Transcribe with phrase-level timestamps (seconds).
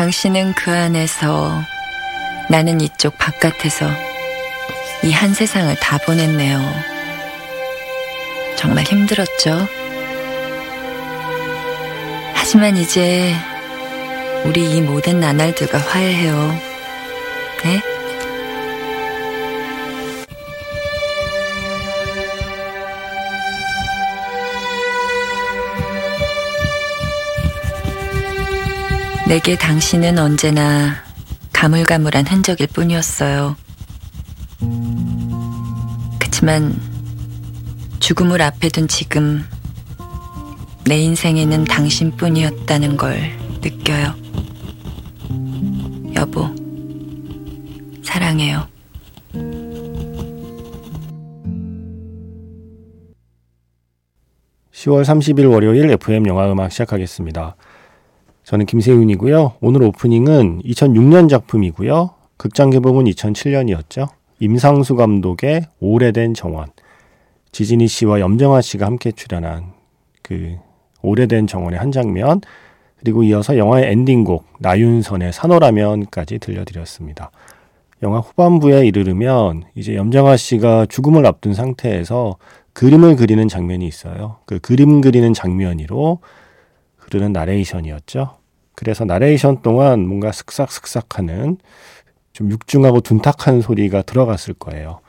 [0.00, 1.62] 당신은 그 안에서
[2.48, 3.86] 나는 이쪽 바깥에서
[5.02, 6.58] 이 한 세상을 다 보냈네요.
[8.56, 9.68] 정말 힘들었죠.
[12.32, 13.34] 하지만 이제
[14.46, 16.58] 우리 이 모든 나날들과 화해해요.
[17.64, 17.82] 네?
[29.30, 31.04] 내게 당신은 언제나
[31.52, 33.54] 가물가물한 흔적일 뿐이었어요.
[36.18, 36.74] 그치만
[38.00, 39.44] 죽음을 앞에 둔 지금
[40.84, 43.30] 내 인생에는 당신뿐이었다는 걸
[43.60, 44.16] 느껴요.
[46.16, 46.48] 여보,
[48.02, 48.66] 사랑해요.
[54.72, 57.54] (10월 30일) 월요일 FM 영화 음악 시작하겠습니다.
[58.50, 59.58] 저는 김세윤이고요.
[59.60, 62.10] 오늘 오프닝은 2006년 작품이고요.
[62.36, 64.08] 극장 개봉은 2007년이었죠.
[64.40, 66.66] 임상수 감독의 오래된 정원.
[67.52, 69.66] 지진희 씨와 염정아 씨가 함께 출연한
[70.22, 70.56] 그
[71.00, 72.40] 오래된 정원의 한 장면.
[72.96, 77.30] 그리고 이어서 영화의 엔딩곡 나윤선의 산호라면까지 들려드렸습니다.
[78.02, 82.36] 영화 후반부에 이르르면 이제 염정아 씨가 죽음을 앞둔 상태에서
[82.72, 84.38] 그림을 그리는 장면이 있어요.
[84.44, 86.18] 그 그림 그리는 장면으로
[86.96, 88.39] 흐르는 나레이션이었죠.
[88.80, 91.58] 그래서 나레이션 동안 뭔가 슥싹슥싹 하는
[92.32, 95.00] 좀 육중하고 둔탁한 소리가 들어갔을 거예요.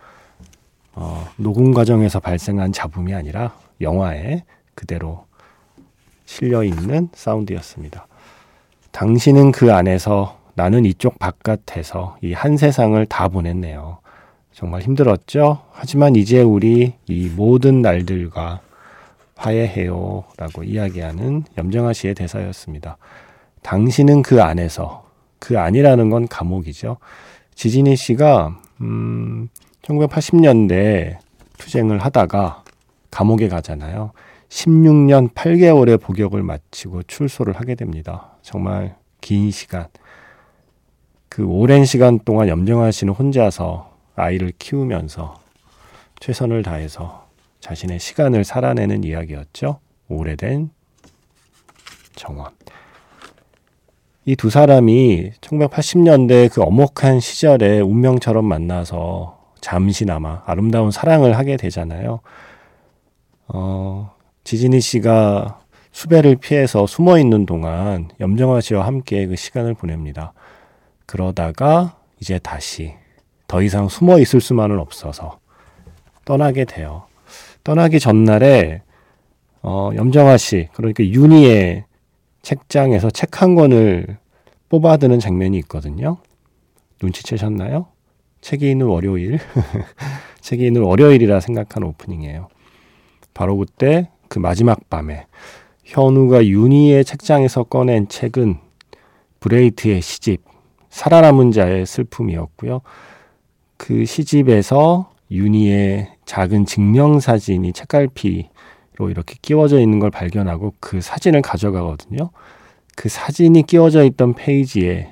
[0.94, 4.44] 어, 녹음 과정에서 발생한 잡음이 아니라 영화에
[4.76, 5.26] 그대로
[6.26, 8.08] 실려 있는 사운드였습니다.
[8.92, 14.00] 당신은 그 안에서 나는 이쪽 바깥에서 이 한 세상을 다 보냈네요.
[14.52, 15.62] 정말 힘들었죠?
[15.72, 18.60] 하지만 이제 우리 이 모든 날들과
[19.38, 20.26] 화해해요.
[20.36, 22.98] 라고 이야기하는 염정아 씨의 대사였습니다.
[23.64, 25.06] 당신은 그 안에서,
[25.40, 26.98] 그 안이라는 건 감옥이죠.
[27.56, 29.50] 지진희 씨가, 음,
[29.82, 31.18] 1980년대
[31.58, 32.64] 투쟁을 하다가
[33.12, 34.12] 감옥에 가잖아요.
[34.50, 38.36] 16년 8개월의 복역을 마치고 출소를 하게 됩니다.
[38.42, 39.88] 정말 긴 시간.
[41.30, 45.40] 그 오랜 시간 동안 염정아 씨는 혼자서 아이를 키우면서
[46.20, 47.28] 최선을 다해서
[47.62, 49.80] 자신의 시간을 살아내는 이야기였죠.
[50.10, 50.72] 오래된
[52.16, 52.61] 정원.
[54.26, 62.20] 이 두 사람이 1980년대 그 엄혹한 시절에 운명처럼 만나서 잠시나마 아름다운 사랑을 하게 되잖아요.
[63.48, 64.12] 어,
[64.44, 65.60] 지진희 씨가
[65.92, 70.34] 수배를 피해서 숨어 있는 동안 염정아 씨와 함께 그 시간을 보냅니다.
[71.08, 72.94] 그러다가 이제 다시
[73.48, 75.40] 더 이상 숨어 있을 수만은 없어서
[76.26, 77.04] 떠나게 돼요.
[77.64, 78.84] 떠나기 전날에
[79.64, 81.86] 어, 염정아 씨 그러니까 윤희의
[82.41, 84.18] 책장에서 책 한 권을
[84.69, 86.18] 뽑아드는 장면이 있거든요.
[87.02, 87.88] 눈치채셨나요?
[88.41, 89.40] 책이 있는 월요일,
[90.41, 92.47] 책이 있는 월요일이라 생각한 오프닝이에요.
[93.34, 95.25] 바로 그때 그 마지막 밤에
[95.84, 98.57] 현우가 윤희의 책장에서 꺼낸 책은
[99.40, 100.41] 브레이트의 시집
[100.90, 102.81] 살아남은 자의 슬픔이었고요.
[103.78, 108.50] 그 시집에서 윤희의 작은 증명사진이 책갈피로
[109.09, 112.29] 이렇게 끼워져 있는 걸 발견하고 그 사진을 가져가거든요.
[112.95, 115.09] 그 사진이 끼워져 있던 페이지에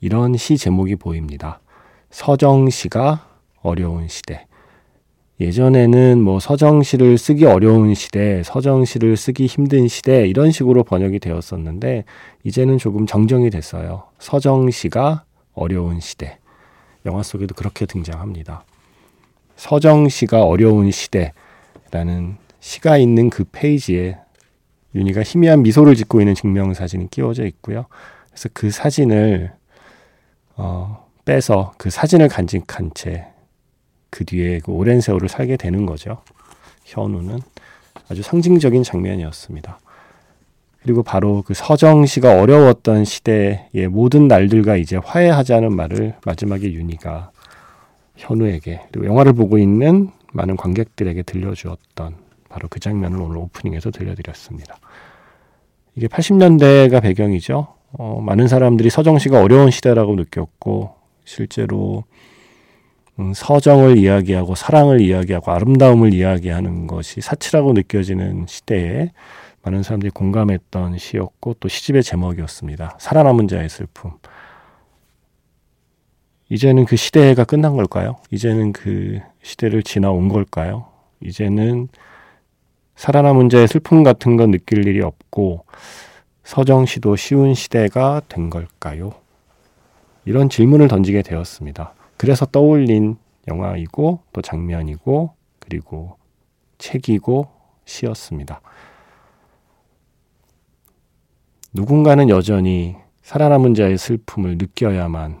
[0.00, 1.60] 이런 시 제목이 보입니다.
[2.10, 3.26] 서정시가
[3.62, 4.46] 어려운 시대.
[5.40, 12.04] 예전에는 뭐 서정시를 쓰기 어려운 시대, 서정시를 쓰기 힘든 시대 이런 식으로 번역이 되었었는데
[12.44, 14.04] 이제는 조금 정정이 됐어요.
[14.18, 15.24] 서정시가
[15.54, 16.38] 어려운 시대.
[17.06, 18.64] 영화 속에도 그렇게 등장합니다.
[19.56, 24.16] 서정시가 어려운 시대라는 시가 있는 그 페이지에
[24.94, 27.84] 윤희가 희미한 미소를 짓고 있는 증명 사진이 끼워져 있고요.
[28.30, 29.52] 그래서 그 사진을
[30.56, 33.32] 어, 빼서 그 사진을 간직한 채
[34.12, 36.18] 그 뒤에 그 오랜 세월을 살게 되는 거죠.
[36.84, 37.40] 현우는
[38.10, 39.80] 아주 상징적인 장면이었습니다.
[40.82, 47.30] 그리고 바로 그 서정 씨가 어려웠던 시대의 모든 날들과 이제 화해하자는 말을 마지막에 윤희가
[48.16, 52.16] 현우에게 그리고 영화를 보고 있는 많은 관객들에게 들려주었던
[52.52, 54.76] 바로 그 장면을 오늘 오프닝에서 들려드렸습니다.
[55.96, 57.74] 이게 80년대가 배경이죠.
[57.92, 60.94] 어, 많은 사람들이 서정 씨가 어려운 시대라고 느꼈고
[61.24, 62.04] 실제로
[63.18, 69.12] 음, 서정을 이야기하고 사랑을 이야기하고 아름다움을 이야기하는 것이 사치라고 느껴지는 시대에
[69.62, 72.98] 많은 사람들이 공감했던 시였고 또 시집의 제목이었습니다.
[73.00, 74.12] 살아남은 자의 슬픔.
[76.50, 78.16] 이제는 그 시대가 끝난 걸까요?
[78.30, 80.86] 이제는 그 시대를 지나온 걸까요?
[81.22, 81.88] 이제는
[83.02, 85.64] 살아남은 자의 슬픔 같은 건 느낄 일이 없고
[86.44, 89.12] 서정 시도 쉬운 시대가 된 걸까요?
[90.24, 91.94] 이런 질문을 던지게 되었습니다.
[92.16, 93.16] 그래서 떠올린
[93.48, 96.16] 영화이고 또 장면이고 그리고
[96.78, 97.50] 책이고
[97.86, 98.60] 시였습니다.
[101.72, 105.40] 누군가는 여전히 살아남은 자의 슬픔을 느껴야만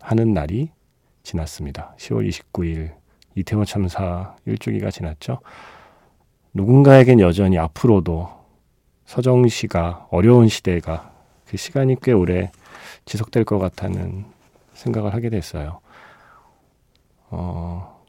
[0.00, 0.68] 하는 날이
[1.22, 1.94] 지났습니다.
[1.96, 2.92] 10월 29일
[3.34, 5.40] 이태원 참사 1주기가 지났죠.
[6.56, 8.30] 누군가에겐 여전히 앞으로도
[9.04, 11.12] 서정 씨가 어려운 시대가
[11.46, 12.50] 그 시간이 꽤 오래
[13.04, 14.24] 지속될 것 같다는
[14.72, 15.80] 생각을 하게 됐어요.
[17.28, 18.00] 어,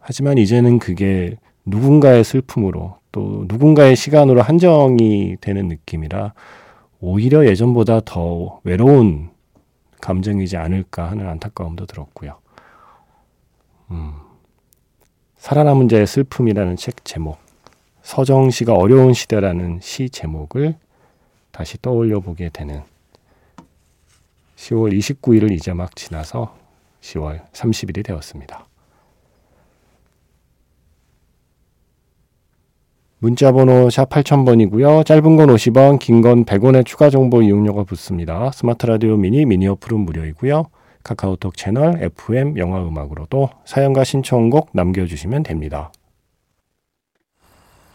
[0.00, 6.34] 하지만 이제는 그게 누군가의 슬픔으로 또 누군가의 시간으로 한정이 되는 느낌이라
[7.00, 9.30] 오히려 예전보다 더 외로운
[10.00, 12.38] 감정이지 않을까 하는 안타까움도 들었고요.
[13.92, 14.12] 음,
[15.36, 17.45] 살아남은 자의 슬픔이라는 책 제목,
[18.06, 20.76] 서정 씨가 어려운 시대라는 시 제목을
[21.50, 22.82] 다시 떠올려 보게 되는
[24.54, 26.54] 10월 29일을 이제 막 지나서
[27.00, 28.64] 10월 30일이 되었습니다.
[33.18, 35.04] 문자 번호 샵 8000번이고요.
[35.04, 38.52] 짧은 건 50원, 긴 건 100원의 추가 정보 이용료가 붙습니다.
[38.52, 40.66] 스마트 라디오 미니 미니 어플은 무료이고요.
[41.02, 45.90] 카카오톡 채널 FM 영화 음악으로도 사연과 신청곡 남겨주시면 됩니다.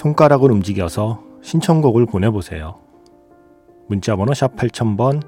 [0.00, 2.80] 손가락을 움직여서 신청곡을 보내보세요.
[3.86, 5.20] 문자번호 샵 8000번,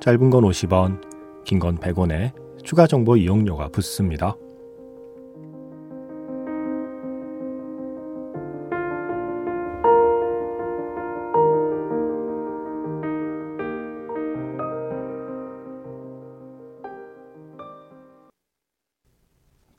[0.00, 1.02] 짧은 건 50원,
[1.44, 2.32] 긴 건 100원에
[2.64, 4.34] 추가 정보 이용료가 붙습니다.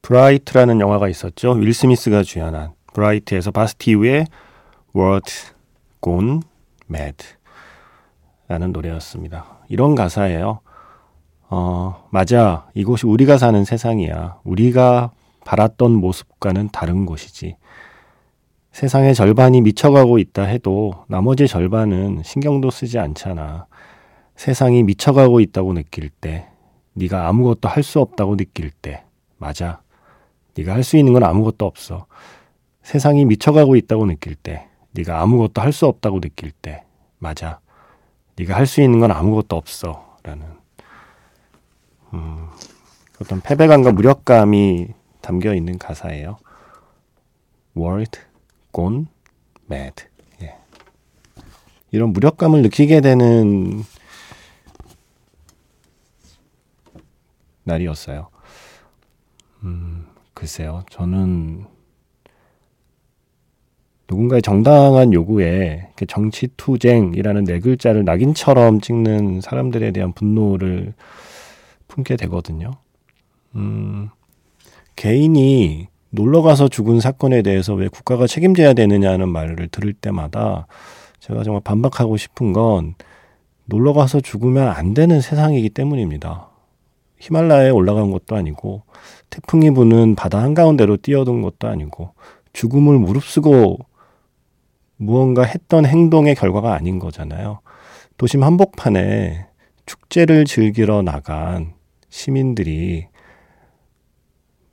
[0.04, 1.54] Bright라는 영화가 있었죠.
[1.54, 4.26] 윌 스미스가 주연한 Bright에서 바스틸의
[4.96, 5.32] World
[6.04, 6.40] Gone
[6.90, 7.18] Mad
[8.48, 9.60] 라는 노래였습니다.
[9.70, 10.62] 이런 가사예요.
[11.50, 12.68] 어, 맞아.
[12.74, 14.40] 이곳이 우리가 사는 세상이야.
[14.44, 15.12] 우리가
[15.46, 17.56] 바랐던 모습과는 다른 곳이지.
[18.72, 23.68] 세상의 절반이 미쳐가고 있다 해도 나머지 절반은 신경도 쓰지 않잖아.
[24.36, 26.48] 세상이 미쳐가고 있다고 느낄 때,
[26.94, 29.04] 네가 아무것도 할 수 없다고 느낄 때,
[29.38, 29.82] 맞아.
[30.56, 32.08] 네가 할 수 있는 건 아무것도 없어.
[32.88, 36.86] 세상이 미쳐가고 있다고 느낄 때, 네가 아무것도 할 수 없다고 느낄 때,
[37.20, 37.60] 맞아.
[38.38, 40.16] 네가 할 수 있는 건 아무것도 없어.
[40.24, 40.46] 라는
[42.14, 42.48] 음,
[43.22, 44.88] 어떤 패배감과 무력감이
[45.20, 46.38] 담겨 있는 가사예요.
[47.76, 48.22] World
[48.74, 49.08] gone
[49.70, 50.06] mad.
[50.42, 50.56] 예.
[51.92, 53.84] 이런 무력감을 느끼게 되는
[57.66, 58.30] 날이었어요.
[59.64, 60.86] 음, 글쎄요.
[60.90, 61.66] 저는
[64.10, 70.94] 누군가의 정당한 요구에 정치 투쟁이라는 네 글자를 낙인처럼 찍는 사람들에 대한 분노를
[71.88, 72.72] 품게 되거든요.
[73.56, 74.10] 음,
[74.96, 80.68] 개인이 놀러 가서 죽은 사건에 대해서 왜 국가가 책임져야 되느냐는 말을 들을 때마다
[81.20, 82.96] 제가 정말 반박하고 싶은 건
[83.66, 86.50] 놀러 가서 죽으면 안 되는 세상이기 때문입니다.
[87.20, 88.84] 히말라야에 올라간 것도 아니고
[89.30, 92.14] 태풍이 부는 바다 한가운데로 뛰어든 것도 아니고
[92.54, 93.80] 죽음을 무릅쓰고
[94.98, 97.60] 무언가 했던 행동의 결과가 아닌 거잖아요.
[98.18, 99.48] 도심 한복판에
[99.86, 101.74] 축제를 즐기러 나간
[102.10, 103.08] 시민들이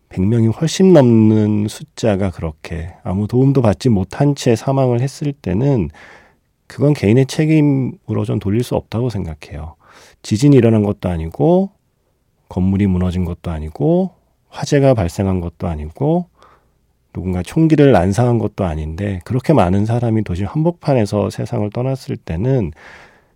[0.09, 5.91] 100명이 훨씬 넘는 숫자가 그렇게 아무 도움도 받지 못한 채 사망을 했을 때는
[6.67, 9.77] 그건 개인의 책임으로 전 돌릴 수 없다고 생각해요.
[10.23, 11.71] 지진이 일어난 것도 아니고
[12.49, 14.13] 건물이 무너진 것도 아니고
[14.49, 16.29] 화재가 발생한 것도 아니고
[17.15, 22.73] 누군가 총기를 난사한 것도 아닌데 그렇게 많은 사람이 도시 한복판에서 세상을 떠났을 때는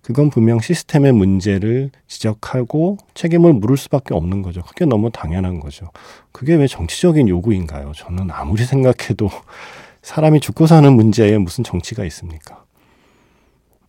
[0.03, 4.63] 그건 분명 시스템의 문제를 지적하고 책임을 물을 수밖에 없는 거죠.
[4.63, 5.91] 그게 너무 당연한 거죠.
[6.33, 7.93] 그게 왜 정치적인 요구인가요?
[7.95, 9.31] 저는 아무리 생각해도
[10.03, 12.65] 사람이 죽고 사는 문제에 무슨 정치가 있습니까?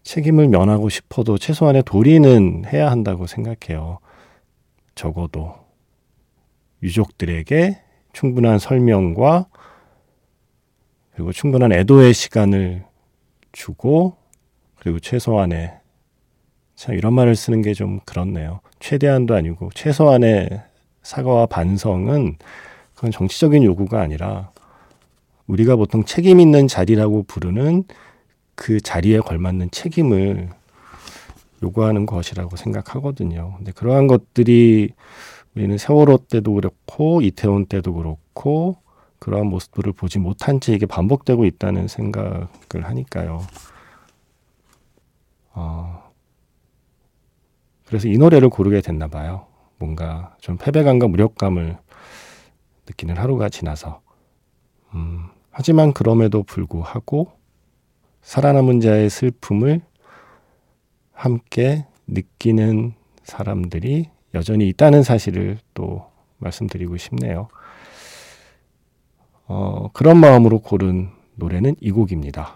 [0.04, 4.00] 책임을 면하고 싶어도 최소한의 도리는 해야 한다고 생각해요.
[4.94, 5.56] 적어도
[6.84, 7.82] 유족들에게
[8.14, 9.48] 충분한 설명과
[11.20, 12.86] 그리고 충분한 애도의 시간을
[13.52, 14.16] 주고
[14.78, 15.74] 그리고 최소한의
[16.76, 18.62] 참 이런 말을 쓰는 게 좀 그렇네요.
[18.80, 20.62] 최대한도 아니고 최소한의
[21.04, 22.38] 사과와 반성은
[22.96, 24.52] 그건 정치적인 요구가 아니라
[25.48, 27.84] 우리가 보통 책임 있는 자리라고 부르는
[28.56, 30.48] 그 자리에 걸맞는 책임을
[31.62, 33.56] 요구하는 것이라고 생각하거든요.
[33.58, 34.94] 근데 그러한 것들이
[35.54, 38.78] 우리는 세월호 때도 그렇고 이태원 때도 그렇고
[39.20, 42.48] 그러한 모습들을 보지 못한 채 이게 반복되고 있다는 생각을
[42.84, 43.42] 하니까요.
[45.54, 46.12] 어,
[47.86, 49.48] 그래서 이 노래를 고르게 됐나 봐요.
[49.78, 51.78] 뭔가 좀 패배감과 무력감을
[52.88, 54.02] 느끼는 하루가 지나서.
[54.94, 57.32] 음, 하지만 그럼에도 불구하고
[58.22, 59.82] 살아남은 자의 슬픔을
[61.12, 67.50] 함께 느끼는 사람들이 여전히 있다는 사실을 또 말씀드리고 싶네요.
[69.50, 72.56] 어, 그런 마음으로 고른 노래는 이 곡입니다.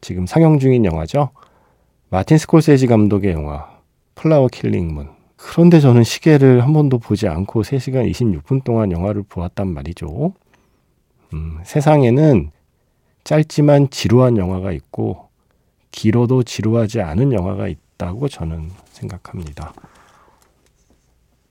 [0.00, 1.28] 지금 상영 중인 영화죠.
[2.08, 3.68] 마틴 스콜세지 감독의 영화
[4.14, 5.10] Flower Killing Moon.
[5.36, 10.32] 그런데 저는 시계를 한 번도 보지 않고 3시간 26분 동안 영화를 보았단 말이죠.
[11.34, 12.50] 음, 세상에는
[13.24, 15.28] 짧지만 지루한 영화가 있고
[15.90, 19.74] 길어도 지루하지 않은 영화가 있다고 저는 생각합니다.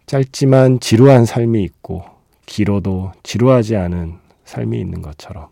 [0.08, 2.04] 짧지만 지루한 삶이 있고
[2.48, 5.50] 길어도 지루하지 않은 삶이 있는 것처럼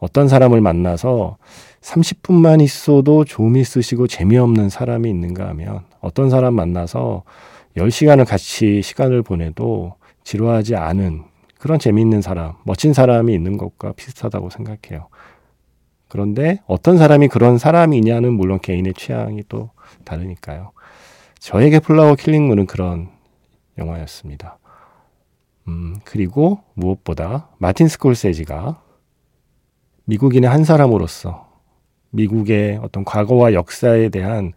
[0.00, 1.38] 어떤 사람을 만나서
[1.80, 7.22] 30분만 있어도 좀 있으시고 재미없는 사람이 있는가 하면 어떤 사람 만나서
[7.76, 11.24] 10시간을 같이 시간을 보내도 지루하지 않은
[11.58, 15.08] 그런 재미있는 사람, 멋진 사람이 있는 것과 비슷하다고 생각해요.
[16.08, 19.70] 그런데 어떤 사람이 그런 사람이냐는 물론 개인의 취향이 또
[20.04, 20.72] 다르니까요.
[21.38, 23.08] 저에게 플라워 킬링문은 그런
[23.78, 24.58] 영화였습니다.
[26.06, 28.80] 음, 그리고 무엇보다 마틴 스콜세지가
[30.04, 31.48] 미국인의 한 사람으로서
[32.10, 34.52] 미국의 어떤 과거와 역사에 대한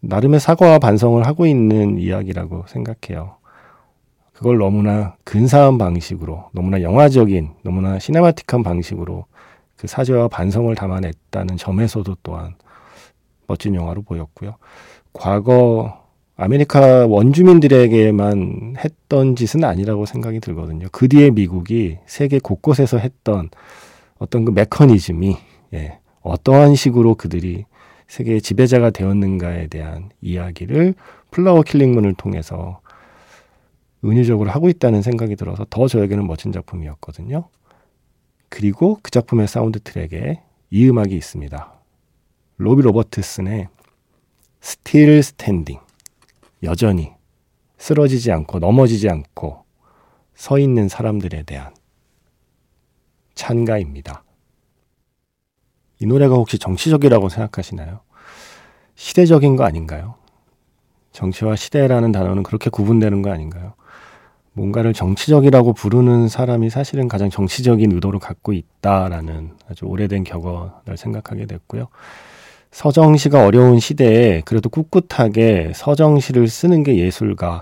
[0.00, 3.36] 나름의 사과와 반성을 하고 있는 이야기라고 생각해요.
[4.32, 9.26] 그걸 너무나 근사한 방식으로, 너무나 영화적인, 너무나 시네마틱한 방식으로
[9.76, 12.54] 그 사죄와 반성을 담아냈다는 점에서도 또한
[13.46, 14.56] 멋진 영화로 보였고요.
[15.12, 15.99] 과거
[16.42, 20.86] 아메리카 원주민들에게만 했던 짓은 아니라고 생각이 들거든요.
[20.90, 23.50] 그 뒤에 미국이 세계 곳곳에서 했던
[24.18, 25.36] 어떤 그 메커니즘이
[25.74, 27.66] 예, 어떠한 식으로 그들이
[28.08, 30.94] 세계의 지배자가 되었는가에 대한 이야기를
[31.30, 32.80] Flower Killing Moon을 통해서
[34.02, 37.48] 은유적으로 하고 있다는 생각이 들어서 더 저에게는 멋진 작품이었거든요.
[38.48, 41.74] 그리고 그 작품의 사운드 트랙에 이 음악이 있습니다.
[42.56, 43.68] 로비 로버트슨의
[44.62, 45.89] Still Standing.
[46.62, 47.12] 여전히
[47.78, 49.64] 쓰러지지 않고 넘어지지 않고
[50.34, 51.74] 서 있는 사람들에 대한
[53.34, 54.22] 찬가입니다.
[56.00, 58.00] 이 노래가 혹시 정치적이라고 생각하시나요?
[58.94, 60.14] 시대적인 거 아닌가요?
[61.12, 63.74] 정치와 시대라는 단어는 그렇게 구분되는 거 아닌가요?
[64.52, 71.88] 뭔가를 정치적이라고 부르는 사람이 사실은 가장 정치적인 의도를 갖고 있다라는 아주 오래된 격언을 생각하게 됐고요.
[72.70, 77.60] 서정시가 어려운 시대에 그래도 꿋꿋하게 서정시를 쓰는 게 예술가의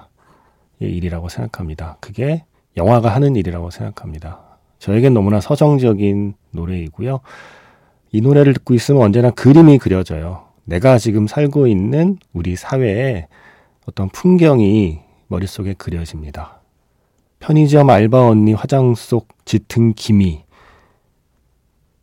[0.81, 1.97] 일이라고 생각합니다.
[2.01, 2.45] 그게
[2.77, 4.41] 영화가 하는 일이라고 생각합니다.
[4.79, 7.21] 저에겐 너무나 서정적인 노래이고요.
[8.13, 10.47] 이 노래를 듣고 있으면 언제나 그림이 그려져요.
[10.65, 13.27] 내가 지금 살고 있는 우리 사회에
[13.87, 16.61] 어떤 풍경이 머릿속에 그려집니다.
[17.41, 20.45] 편의점 알바 언니 화장 속 짙은 기미,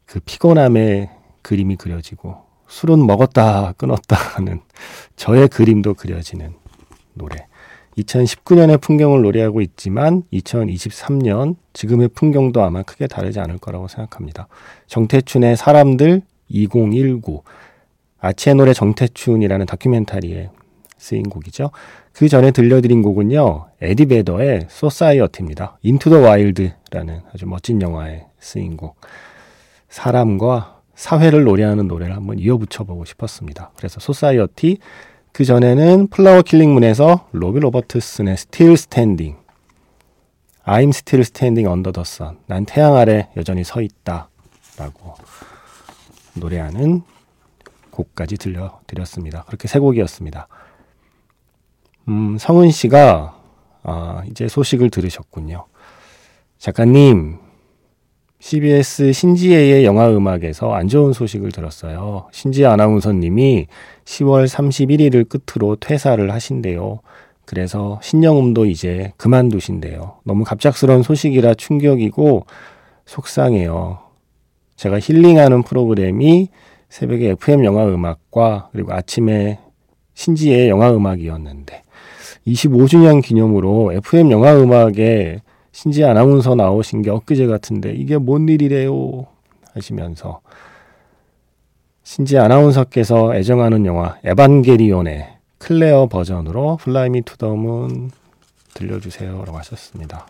[0.06, 1.10] 그 피곤함의
[1.42, 4.62] 그림이 그려지고, 술은 먹었다 끊었다 하는
[5.16, 6.54] 저의 그림도 그려지는
[7.14, 7.48] 노래.
[7.98, 14.48] 2019년의 풍경을 노래하고 있지만 2023년 지금의 풍경도 아마 크게 다르지 않을 거라고 생각합니다.
[14.88, 17.44] 정태춘의 사람들 2019
[18.20, 20.50] 아치의 노래 정태춘이라는 다큐멘터리에
[20.98, 21.72] 쓰인 곡이죠.
[22.12, 23.68] 그 전에 들려드린 곡은요.
[23.82, 25.78] 에디 베더의 Society입니다.
[25.82, 28.96] Into the Wild라는 아주 멋진 영화에 쓰인 곡.
[29.90, 33.72] 사람과 사회를 노래하는 노래를 한번 이어붙여보고 싶었습니다.
[33.78, 34.80] 그래서 Society
[35.32, 39.38] 그 전에는 Flower Killing Moon에서 로비 로버트슨의 Still Standing
[40.66, 42.38] I'm still standing under the sun.
[42.48, 44.30] 난 태양 아래 여전히 서 있다.
[44.78, 45.14] 라고
[46.34, 47.04] 노래하는
[47.92, 49.44] 곡까지 들려드렸습니다.
[49.44, 50.48] 그렇게 세 곡이었습니다.
[52.10, 53.40] 음, 성은 씨가,
[53.84, 55.66] 아, 이제 소식을 들으셨군요.
[56.58, 57.40] 작가님,
[58.46, 62.28] CBS 신지혜의 영화 음악에서 안 좋은 소식을 들었어요.
[62.32, 63.66] 신지혜 아나운서님이
[64.06, 67.00] 10월 31일을 끝으로 퇴사를 하신대요.
[67.46, 70.18] 그래서 신영음도 이제 그만두신대요.
[70.26, 72.46] 너무 갑작스러운 소식이라 충격이고
[73.08, 73.98] 속상해요.
[74.76, 76.50] 제가 힐링하는 프로그램이
[76.88, 79.58] 새벽에 FM 영화 음악과 그리고 아침에
[80.14, 81.82] 신지의 영화 음악이었는데
[82.46, 85.42] 25주년 기념으로 FM 영화 음악에
[85.76, 89.28] 신지혜 아나운서 나오신 게 엊그제 같은데 이게 뭔 일이래요
[89.74, 90.40] 하시면서
[92.02, 95.28] 신지혜 아나운서께서 애정하는 영화 에반게리온의
[95.58, 98.10] 클레어 버전으로 Fly Me to the Moon
[98.74, 100.28] 들려주세요 라고 하셨습니다.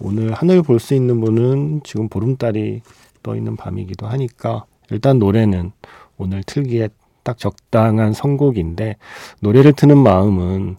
[0.00, 2.80] 오늘 하늘 볼 수 있는 분은 지금 보름달이
[3.22, 5.72] 떠 있는 밤이기도 하니까 일단 노래는
[6.16, 6.88] 오늘 틀기에
[7.24, 8.96] 딱 적당한 선곡인데
[9.40, 10.76] 노래를 트는 마음은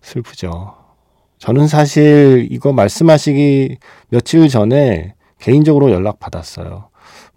[0.00, 0.85] 슬프죠.
[1.46, 3.76] 저는 사실 이거 말씀하시기
[4.08, 6.88] 며칠 전에 개인적으로 연락 받았어요.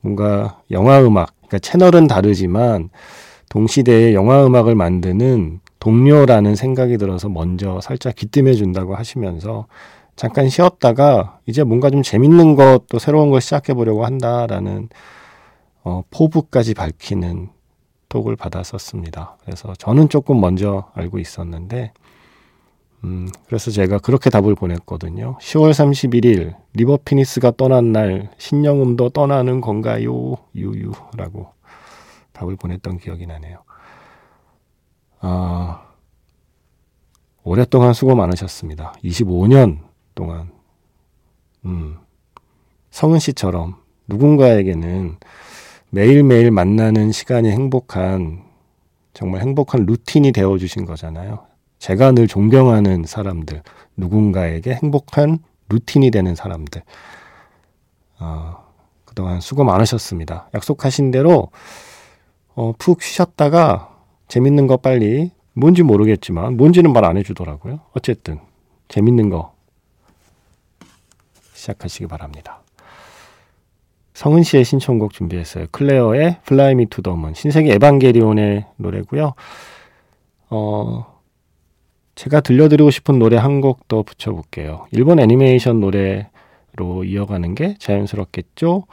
[0.02, 2.90] 뭔가 영화 음악, 그러니까 채널은 다르지만
[3.50, 9.68] 동시대에 영화 음악을 만드는 동료라는 생각이 들어서 먼저 살짝 기뜸해 준다고 하시면서
[10.16, 14.90] 잠깐 쉬었다가 이제 뭔가 좀 재밌는 것또 새로운 걸 시작해 보려고 한다라는
[15.84, 17.50] 어, 포부까지 밝히는
[18.10, 19.38] 톡을 받았었습니다.
[19.46, 21.92] 그래서 저는 조금 먼저 알고 있었는데
[23.04, 25.38] 음, 그래서 제가 그렇게 답을 보냈거든요.
[25.40, 30.36] 10월 31일 리버 피닉스가 떠난 날 신영음도 떠나는 건가요?
[30.56, 31.54] 유유라고
[32.34, 33.64] 답을 보냈던 기억이 나네요.
[35.22, 35.88] 아,
[37.44, 38.94] 오랫동안 수고 많으셨습니다.
[39.04, 39.80] 25년
[40.16, 40.52] 동안.
[41.66, 41.98] 음,
[42.92, 43.76] 성은 씨처럼
[44.08, 45.18] 누군가에게는
[45.90, 48.44] 매일매일 만나는 시간이 행복한,
[49.14, 51.49] 정말 행복한 루틴이 되어주신 거잖아요.
[51.80, 53.64] 제가 늘 존경하는 사람들,
[53.98, 56.82] 누군가에게 행복한 루틴이 되는 사람들.
[58.20, 58.66] 어,
[59.06, 60.50] 그동안 수고 많으셨습니다.
[60.54, 61.50] 약속하신 대로
[62.54, 63.96] 어, 푹 쉬셨다가
[64.28, 67.80] 재밌는 거 빨리 뭔지 모르겠지만 뭔지는 말 안 해주더라고요.
[67.94, 68.40] 어쨌든
[68.90, 69.54] 재밌는 거
[71.54, 72.62] 시작하시기 바랍니다.
[74.14, 75.68] 성은 씨의 신청곡 준비했어요.
[75.72, 77.34] 클레어의 the Moon.
[77.34, 79.34] 신세기 에반게리온의 노래고요.
[80.50, 81.19] 어,
[82.20, 84.88] 제가 들려드리고 싶은 노래 한 곡 더 붙여볼게요.
[84.92, 88.86] 일본 애니메이션 노래로 이어가는 게 자연스럽겠죠?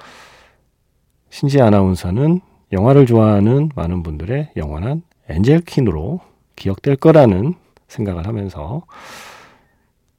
[1.31, 6.21] 신지혜 아나운서는 영화를 좋아하는 많은 분들의 영원한 엔젤킨으로
[6.55, 7.55] 기억될 거라는
[7.89, 8.83] 생각을 하면서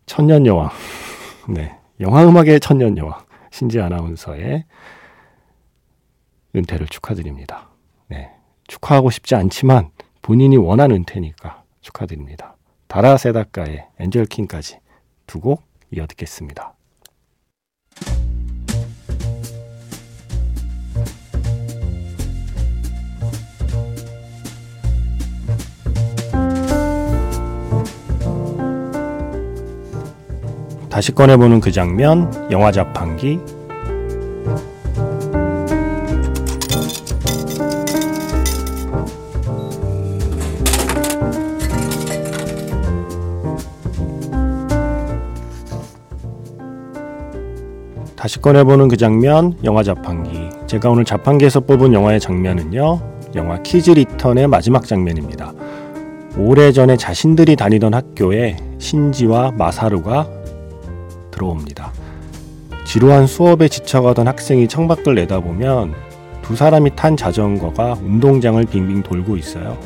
[0.05, 0.69] 천년 여왕,
[1.49, 3.19] 네, 영화 음악의 천년 여왕
[3.51, 4.65] 신지 아나운서의
[6.55, 7.69] 은퇴를 축하드립니다.
[8.09, 8.31] 네,
[8.67, 9.91] 축하하고 싶지 않지만
[10.21, 12.56] 본인이 원한 은퇴니까 축하드립니다.
[12.87, 14.79] 다라세다카의 엔젤킨까지
[15.25, 16.73] 두 곡 이어 듣겠습니다.
[30.89, 33.39] 다시 꺼내보는 그 장면, 영화 자판기.
[48.27, 50.49] 다시 꺼내보는 그 장면, 영화 자판기.
[50.67, 52.99] 제가 오늘 자판기에서 뽑은 영화의 장면은요,
[53.35, 55.53] 영화 키즈 리턴의 마지막 장면입니다.
[56.37, 60.27] 오래전에 자신들이 다니던 학교에 신지와 마사루가
[61.31, 61.93] 들어옵니다.
[62.83, 65.93] 지루한 수업에 지쳐가던 학생이 창밖을 내다보면
[66.41, 69.77] 두 사람이 탄 자전거가 운동장을 빙빙 돌고 있어요.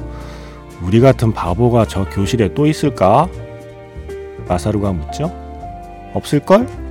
[0.82, 3.28] 우리 같은 바보가 저 교실에 또 있을까?
[4.48, 5.32] 마사루가 묻죠.
[6.16, 6.91] 없을걸?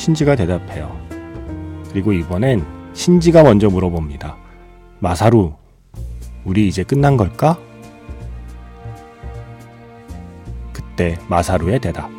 [0.00, 0.98] 신지가 대답해요.
[1.90, 4.34] 그리고 이번엔 신지가 먼저 물어봅니다.
[4.98, 5.52] 마사루,
[6.42, 7.58] 우리 이제 끝난 걸까?
[10.72, 12.10] 그때 마사루의 대답.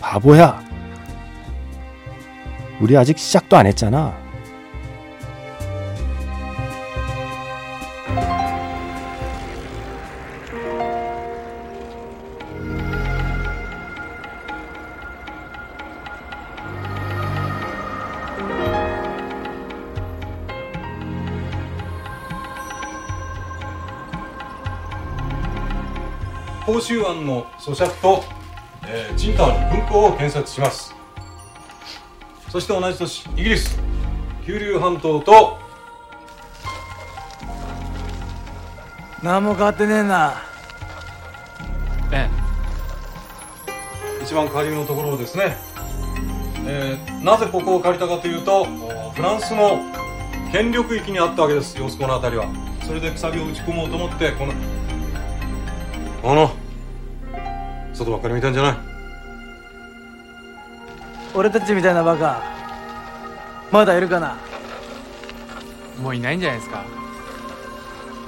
[0.00, 0.60] 바보야.
[2.80, 4.19] 우리 아직 시작도 안 했잖아.
[26.72, 28.22] 포習案の咀嚼と
[28.92, 30.94] えー、チンタオの文庫を検索します。
[32.48, 33.78] そして同じ年イギリス
[34.44, 35.58] 九龍半島と
[39.22, 40.42] 何も変わってねえな。
[42.10, 42.28] え
[44.18, 44.24] え。
[44.24, 45.56] 一番下流のところをですね、
[46.66, 48.64] えー、なぜここを借りたかというと
[49.14, 49.78] フランスの
[50.50, 52.46] 権力域にあったわけです様子この辺りは。
[52.86, 54.54] それで鎖を打ち込もうと思ってこの
[56.22, 56.50] この
[58.00, 58.76] 外ばっかり見たんじゃない？
[61.34, 62.42] 俺たちみたいなバカ
[63.70, 64.36] まだいるかな？
[66.02, 66.82] もういないんじゃないですか。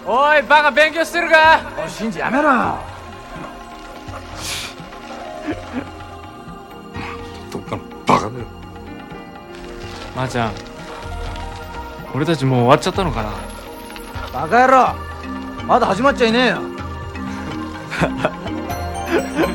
[0.06, 1.62] おいバカ勉強してるか？
[1.82, 2.50] おいシンジやめろ！
[2.50, 2.78] よ
[7.50, 8.44] どっかのバカだよ。
[10.14, 10.52] まー、ちゃん
[12.14, 13.32] 俺たちもう終わっちゃったのかな？
[14.32, 14.94] バカ野郎
[15.66, 16.58] まだ始まっちゃいねえよ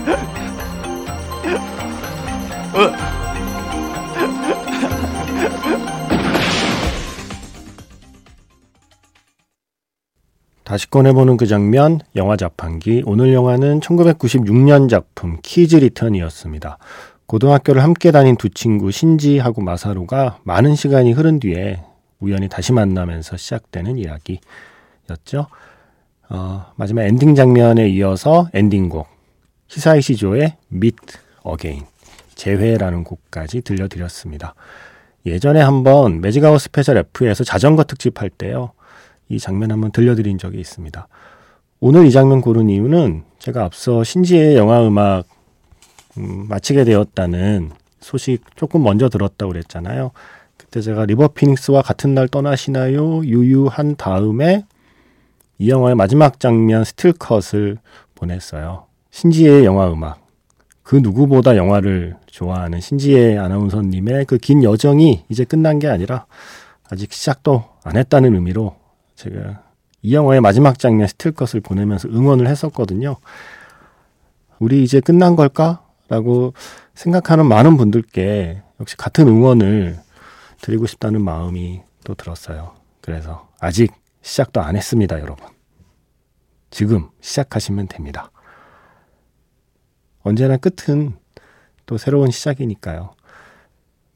[10.63, 13.01] 다시 꺼내보는 그 장면, 영화 자판기.
[13.05, 16.77] 오늘 영화는 1996년 작품 키즈 리턴이었습니다.
[17.25, 21.81] 고등학교를 함께 다닌 두 친구 신지하고 마사루가 많은 시간이 흐른 뒤에
[22.19, 25.47] 우연히 다시 만나면서 시작되는 이야기였죠.
[26.29, 29.07] 어, 마지막 엔딩 장면에 이어서 엔딩곡
[29.69, 30.97] 히사이시 조의 Meet
[31.47, 31.85] Again
[32.37, 34.55] 재회라는 곡까지 들려드렸습니다.
[35.25, 38.71] 예전에 한번 매직아웃 스페셜 F에서 자전거 특집 할 때요.
[39.27, 41.07] 이 장면 한번 들려드린 적이 있습니다.
[41.81, 45.25] 오늘 이 장면 고른 이유는 제가 앞서 신지혜의 영화 음악
[46.17, 50.11] 음, 마치게 되었다는 소식 조금 먼저 들었다고 그랬잖아요.
[50.55, 53.25] 그때 제가 리버 피닉스와 같은 날 떠나시나요?
[53.25, 54.63] 유유한 다음에
[55.59, 57.77] 이 영화의 마지막 장면 스틸컷을
[58.15, 58.85] 보냈어요.
[59.11, 60.26] 신지혜의 영화 음악.
[60.87, 66.27] 그 누구보다 영화를 좋아하는 신지혜 아나운서님의 그 긴 여정이 이제 끝난 게 아니라
[66.89, 68.77] 아직 시작도 안 했다는 의미로
[69.15, 69.63] 제가
[70.01, 73.17] 이 영화의 마지막 장면 스틸컷을 보내면서 응원을 했었거든요.
[74.59, 75.83] 우리 이제 끝난 걸까?
[76.07, 76.53] 라고
[76.95, 79.99] 생각하는 많은 분들께 역시 같은 응원을
[80.61, 82.75] 드리고 싶다는 마음이 또 들었어요.
[83.01, 85.49] 그래서 아직 시작도 안 했습니다, 여러분.
[86.69, 88.31] 지금 시작하시면 됩니다.
[90.27, 91.13] 언제나 끝은
[91.85, 93.13] 또 새로운 시작이니까요.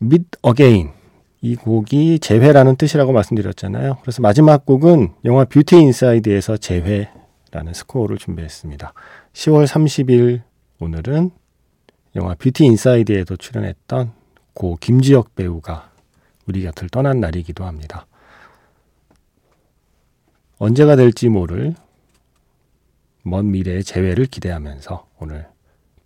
[0.01, 0.91] Meet Again.
[1.43, 3.97] 이 곡이 재회라는 뜻이라고 말씀드렸잖아요.
[4.01, 8.93] 그래서 마지막 곡은 영화 뷰티 인사이드에서 재회라는 스코어를 준비했습니다.
[9.33, 10.41] 10월 30일
[10.79, 11.31] 오늘은
[12.15, 14.11] 영화 뷰티 인사이드에도 출연했던
[14.53, 15.89] 고 김주혁 배우가
[16.45, 18.05] 우리 곁을 떠난 날이기도 합니다.
[20.59, 21.73] 언제가 될지 모를
[23.23, 25.50] 먼 미래의 재회를 기대하면서 오늘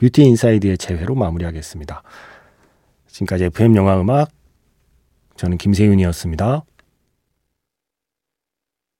[0.05, 2.03] 뷰티 인사이드의 재회로 마무리하겠습니다.
[3.07, 4.29] 지금까지 FM 영화 음악
[5.35, 6.63] 저는 김세윤이었습니다.